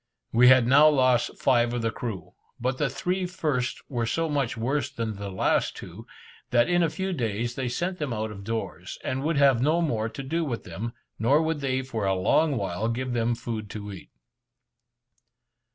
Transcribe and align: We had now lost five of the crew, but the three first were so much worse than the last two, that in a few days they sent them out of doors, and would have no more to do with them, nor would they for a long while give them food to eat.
We 0.33 0.47
had 0.47 0.65
now 0.65 0.89
lost 0.89 1.37
five 1.37 1.75
of 1.75 1.83
the 1.83 1.91
crew, 1.91 2.33
but 2.59 2.79
the 2.79 2.89
three 2.89 3.27
first 3.27 3.83
were 3.87 4.07
so 4.07 4.27
much 4.29 4.57
worse 4.57 4.89
than 4.89 5.13
the 5.17 5.29
last 5.29 5.77
two, 5.77 6.07
that 6.49 6.67
in 6.67 6.81
a 6.81 6.89
few 6.89 7.13
days 7.13 7.53
they 7.53 7.69
sent 7.69 7.99
them 7.99 8.11
out 8.11 8.31
of 8.31 8.43
doors, 8.43 8.97
and 9.03 9.21
would 9.21 9.37
have 9.37 9.61
no 9.61 9.79
more 9.79 10.09
to 10.09 10.23
do 10.23 10.43
with 10.43 10.63
them, 10.63 10.93
nor 11.19 11.39
would 11.43 11.59
they 11.59 11.83
for 11.83 12.07
a 12.07 12.15
long 12.15 12.57
while 12.57 12.89
give 12.89 13.13
them 13.13 13.35
food 13.35 13.69
to 13.69 13.91
eat. 13.93 14.09